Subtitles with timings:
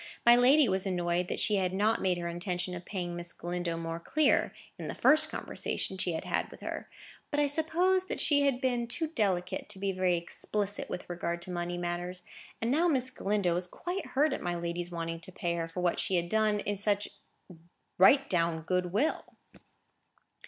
[0.25, 3.77] My lady was annoyed that she had not made her intention of paying Miss Galindo
[3.77, 6.89] more clear, in the first conversation she had had with her;
[7.29, 11.39] but I suppose that she had been too delicate to be very explicit with regard
[11.43, 12.23] to money matters;
[12.59, 15.81] and now Miss Galindo was quite hurt at my lady's wanting to pay her for
[15.81, 17.07] what she had done in such
[17.99, 19.35] right down good will.